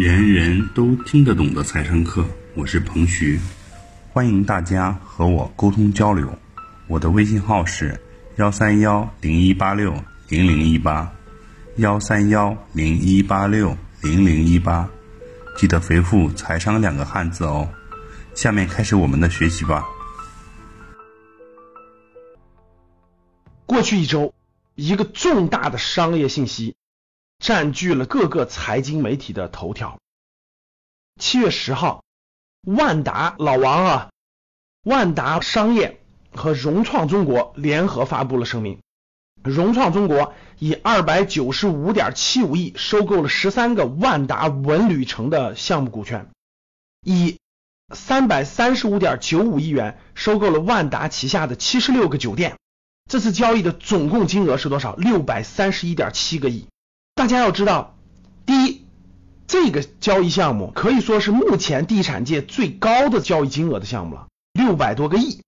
[0.00, 3.38] 人人都听得懂的财商课，我是彭徐，
[4.10, 6.26] 欢迎大家和我沟通交流。
[6.86, 8.00] 我的微信号是
[8.36, 9.92] 幺三幺零一八六
[10.30, 11.12] 零零一八，
[11.76, 14.88] 幺三幺零一八六零零一八，
[15.58, 17.68] 记得回复“财商”两个汉字哦。
[18.34, 19.84] 下面开始我们的学习吧。
[23.66, 24.32] 过去一周，
[24.76, 26.74] 一个重大的商业信息。
[27.40, 29.98] 占据了各个财经媒体的头条。
[31.18, 32.04] 七月十号，
[32.66, 34.10] 万达老王啊，
[34.84, 36.00] 万达商业
[36.32, 38.80] 和融创中国联合发布了声明，
[39.42, 46.28] 融创中国以二百九十五点七五亿收购了十三个万达文旅城的项目股权，
[47.02, 47.38] 以
[47.94, 52.58] 三百三十五点九五亿元收购了万达旗下的七十六个酒店。
[53.10, 54.94] 这次交易的总共金额是多少？
[54.94, 56.66] 六百三十一点七个亿。
[57.20, 57.98] 大家要知道，
[58.46, 58.86] 第一，
[59.46, 65.42] 这个交易项目可以说是目前地产界最高的交易金额的项目了，六百多个亿。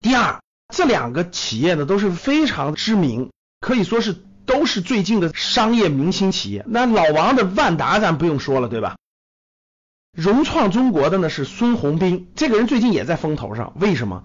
[0.00, 0.40] 第二，
[0.72, 6.64] 这两个企业呢都是非常知名，可以说是都是最近的商业明星企业。
[6.68, 8.98] 那老王的万达咱不用说了，对吧？
[10.16, 14.22] 融创中国的呢是孙宏斌，这个人最近也在风头上，为什么？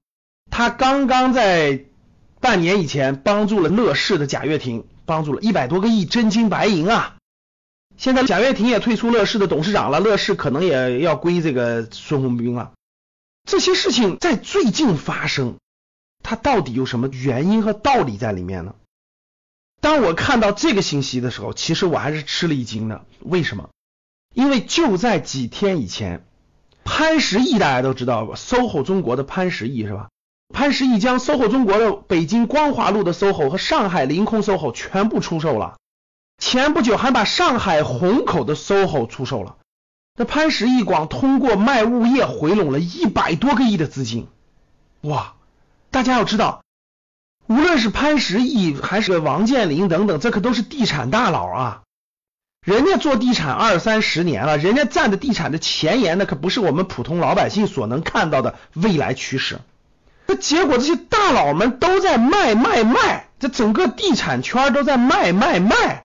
[0.52, 1.86] 他刚刚在
[2.40, 4.86] 半年以前帮助了乐视的贾跃亭。
[5.06, 7.18] 帮助了一百多个亿真金白银啊！
[7.98, 12.74] 现在贾跃亭也退出乐视的董事长了，乐视可能也要归这个孙宏斌了。
[13.48, 15.56] 这些事情在最近发生，
[16.24, 18.76] 它到底有什么原因和道理在里面呢？
[19.80, 23.06] 当我看到这个信息的时候，其实我还是吃了一惊的。
[23.20, 23.70] 为什么？
[24.34, 26.26] 因为就在几天以前，
[26.84, 30.10] 潘石屹大家都知道，SOHO 中国的潘石屹是吧？
[30.54, 35.78] 潘石屹将 SOHO 中国的北京光华路的 SOHO 和上海凌空 SOHO 全部出售了，
[36.38, 39.58] 前不久还把上海虹口的 SOHO 出售了。
[40.18, 44.28] 那潘石屹广通过卖物业回笼了一百多个亿的资金，
[45.02, 45.34] 哇！
[45.92, 46.64] 大家要知道，
[47.48, 51.82] 无论是潘石屹还是王健林等等，这可都是地产大佬啊，
[52.66, 59.60] 人家做地产二三十年了，人家站在地产的前沿，那可不是我们普通老百姓所能看到的未来趋势。
[60.28, 66.04] 那结果，这些大佬们都在卖卖卖，这整个地产圈都在卖卖卖。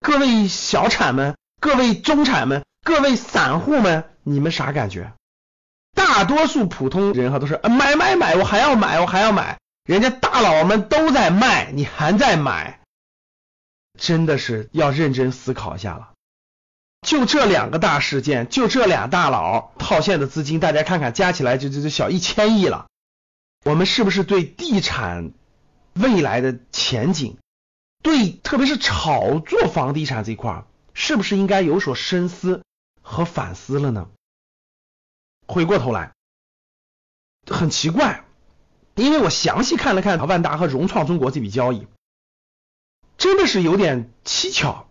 [0.00, 5.12] 各位小产们，各位中产们，各位散户们，你们啥感觉？
[5.94, 9.58] 大多数普通人哈都是买买买，我还要买，我还要买。
[9.84, 12.80] 人家大佬们都在卖，你还在买，
[13.98, 16.10] 真的是要认真思考一下了。
[17.06, 22.86] 就这两个大事件，就这俩大佬套现的资金，大家看看，加起来就就就小一千亿了。
[23.64, 25.32] 我们是不是对地产
[25.94, 27.38] 未来的前景，
[28.02, 32.62] 对特别是炒作房地产这一块，是不是应该有所深思
[33.00, 34.08] 和反思了呢？
[35.46, 36.12] 回过头来，
[37.50, 38.24] 很奇怪，
[38.96, 41.86] 因为我详细看了看万达和融创中国这笔交易，
[43.16, 44.88] 真的是有点蹊跷。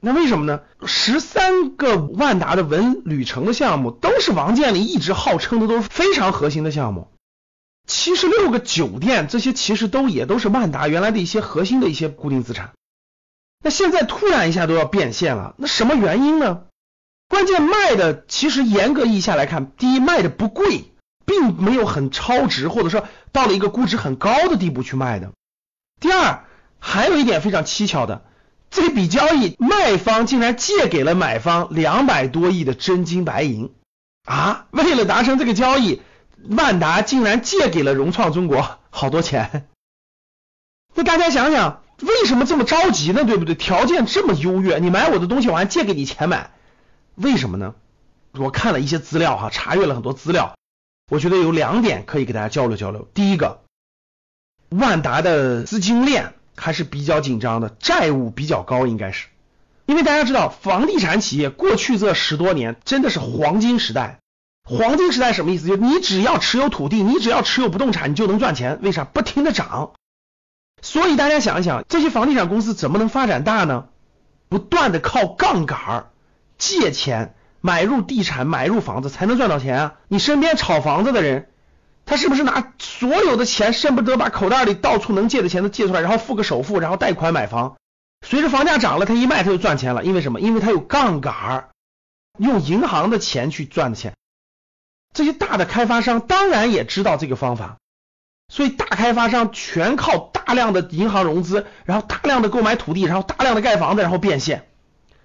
[0.00, 0.62] 那为什么呢？
[0.86, 7.10] 十三个万达的文旅城的项目，都是王健林一直号称的都非常核心的项目。
[7.88, 12.72] 七十六个酒店，这些其实都也都是万达原来的一些核心的一些固定资产。
[13.64, 16.64] 那现在突然一下都要变现了，那什么原因呢？
[17.28, 20.92] 关键卖的其实严格意义下来看，第一卖的不贵，
[21.24, 25.32] 并没有很超值，或者说到了一个估值很高的地步去卖的。
[25.98, 26.44] 第二，
[26.78, 28.22] 还有一点非常蹊跷的，
[28.70, 33.72] 这笔交易卖方竟然借给了买方两百多亿的真金白银
[34.26, 34.66] 啊！
[34.72, 36.02] 为了达成这个交易。
[36.44, 39.68] 万达竟然借给了融创中国好多钱，
[40.94, 43.24] 那大家想想，为什么这么着急呢？
[43.24, 43.54] 对不对？
[43.54, 46.50] 条件这么优越，你买我的东西，我还借给你钱买，
[47.16, 47.74] 为什么呢？
[48.32, 50.56] 我看了一些资料哈，查阅了很多资料，
[51.10, 53.08] 我觉得有两点可以给大家交流交流。
[53.14, 53.62] 第一个，
[54.68, 59.26] 万达的资金链还是比较紧张的，债务比较高，应该是，
[59.86, 64.18] 因为大家知道，房地产企业过去这十多年真的是黄金时代。
[64.68, 65.66] 黄金时代什么意思？
[65.66, 68.78] 就你只要持有土地，你只要持有不动产，你就能赚钱。
[68.82, 69.04] 为啥？
[69.04, 69.92] 不停的涨。
[70.82, 73.86] 所以大家想一想，这些房地产公司怎么能发展大呢？
[74.48, 76.10] 不断的靠杠杆儿
[76.56, 79.94] 借钱买入地产，买入房子才能赚到钱啊！
[80.08, 81.48] 你身边炒房子的人，
[82.06, 87.76] 他是不是拿所有的钱，恨不得把口袋里到处能借的钱都借出来，然后付个首付，然后贷款买房？
[88.26, 90.04] 随着房价涨了，他一卖他就赚钱了。
[90.04, 90.40] 因为什么？
[90.40, 91.68] 因为他有杠杆儿
[92.38, 94.14] 用银行的钱去赚的钱。
[95.18, 97.78] 这些大的开发商当然也知道这个方法，
[98.46, 104.68] 所以大开发商全靠大量的银行融资，然后大量的购买土地，然后大量的盖房子，然后变现。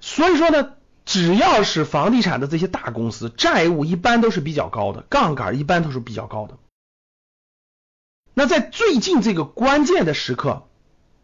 [0.02, 0.72] 所以说呢，
[1.06, 6.58] 只要是房地产的这些大公司，债务一般都是比较高的，杠杆一般都是比较高的。
[8.34, 10.68] 那在最近这个关键的时刻，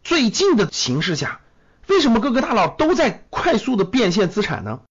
[0.04, 1.40] 最近的形势下，
[1.88, 4.82] 为什么各个大佬都在快速的变现资产呢？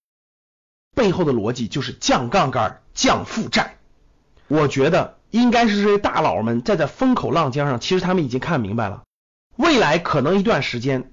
[0.95, 3.77] 背后的逻辑就是降杠杆、降负债。
[4.47, 9.03] 我觉得应该是这些大佬们站在风口浪尖上，其实他们已经看明白了，
[9.55, 11.11] 未来可能一段时间，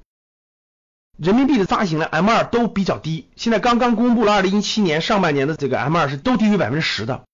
[1.19, 3.29] 人民币的发行量 M 二都比较低。
[3.37, 7.25] 现在刚刚公布了二零一七年上半年的这个 M 二是都低于百分之十的。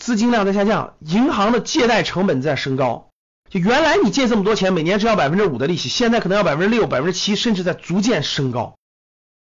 [0.00, 3.10] 资金量在下降，银行的借贷成本在升高。
[3.50, 8.78] 就原来你借这么多钱，每年只要百分之五的利息，现在可能要百分之六、百分之七，甚至在逐渐升高。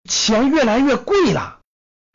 [0.08, 1.60] 钱越来越贵了，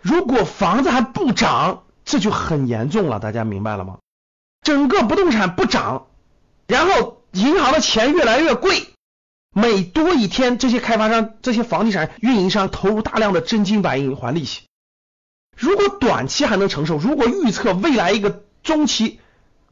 [0.02, 3.18] 如果房子还不涨，这就很严重了。
[3.18, 3.98] 大家明白了吗？
[4.62, 6.06] 整个不动产不涨，
[6.66, 8.88] 然后银行的钱越来越贵，
[9.54, 14.62] 每多一天，这些开发商、这些房地产运营商投入大量的真金白银还利息。
[15.56, 19.20] 如果短期还能承受，如果预测未来一个中期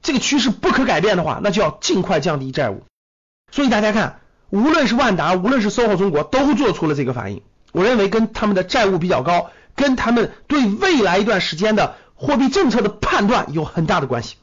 [0.02, 2.82] 这个趋势不可改变的话，那就要尽快降低债务。
[3.52, 7.42] 所以大家看，无论是万达，无论是 SOHO 中国，都做出了这个反应。
[7.72, 14.36] 我认为跟他们的债务比较高，跟他们对未来一段时间的货币政策的判断有很大的关系。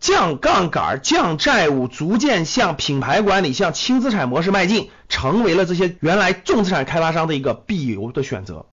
[0.00, 8.66] 降杠杆、降债务，逐渐向品牌管理、向轻资产模式迈进，成为了这些原来重资产开发商的一个必由的选择。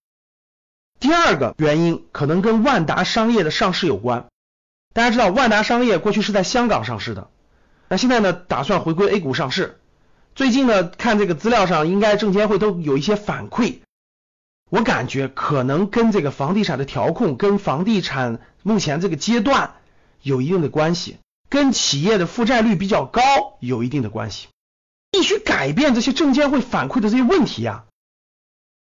[0.99, 4.27] 第二个原因可能跟万达商业的上市有关。
[4.94, 7.29] 大家知道，万达商业过去是在香港上市的，
[7.87, 9.81] 那现在呢，打算回归 A 股上市。
[10.33, 13.80] 最近呢，看这个资料上，应该证监会都有一些反馈。
[14.69, 19.75] 我感觉可能跟这个房地产的调控，跟房地产目前这个阶段
[20.22, 21.18] 有一定的关系，
[21.50, 23.22] 跟企业的负债率比较高
[23.60, 24.48] 有一定的关系。
[25.12, 27.83] 必须改变这些证监会反馈的这些问题呀。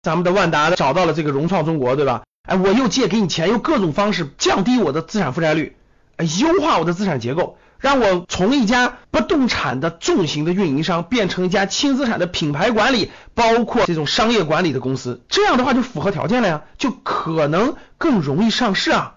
[0.00, 2.22] 咱们的万达找到了这个融创中国，对吧？
[2.48, 5.76] 哎，我又借给你钱，用各种方式降低我的资产负债率，
[6.16, 15.22] 哎优化我的资产结构，让我从一家不动产的重型的运营商变成一家轻资产的品牌管理，包括这种商业管理的公司。
[15.28, 19.14] 这样的话就符合条件了呀，就可能更容易上市啊。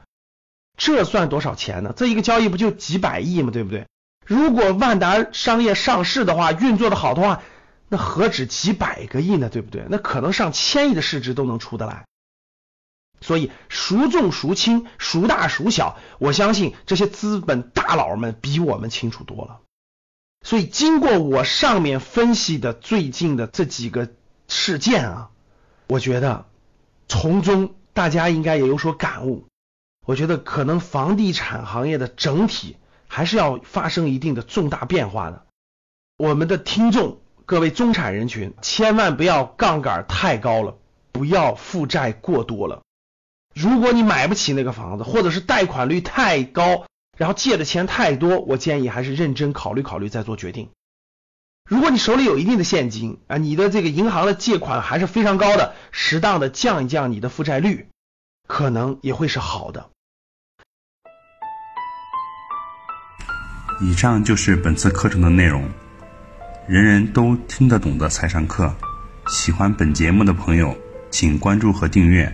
[0.77, 1.95] 这算多少钱呢？
[1.97, 3.49] 这一个交易不就几百亿吗？
[3.51, 3.87] 对不对？
[4.23, 7.41] 如果万达商业上市的话，运作的好的话。
[7.91, 9.83] 那何止几百个亿呢，对不对？
[9.89, 12.05] 那可能上千亿的市值都能出得来。
[13.21, 19.59] 所以孰重孰轻，孰大孰小，我相信这些资本大佬们比我们清楚多了。
[20.45, 24.09] 所以经过我上面分析的最近的这几个
[24.47, 25.29] 事件啊，
[25.87, 26.45] 我觉得
[27.07, 29.45] 从中大家应该也有所感悟。
[30.05, 32.77] 我觉得可能房地产行业的整体
[33.07, 35.45] 还是要发生一定的重大变化的。
[36.17, 37.19] 我们的听众。
[37.45, 40.77] 各位中产人群，千万不要杠杆太高了，
[41.11, 42.83] 不要负债过多了。
[43.59, 46.85] 如果你买不起那个房子，或者是贷款率太高，
[47.17, 50.69] 然后借的钱太多，我建议还是认真考虑考虑再做决定。
[51.69, 57.89] 如果你手里有一定的现金啊，你的这个银行的借款还是非常高的，适当的降一降你的负债率，
[58.47, 59.89] 可能也会是好的。
[63.81, 65.69] 以上就是本次课程的内容。
[66.65, 68.73] 人人都听得懂的财商课，
[69.27, 70.73] 喜欢本节目的朋友，
[71.11, 72.33] 请关注和订阅。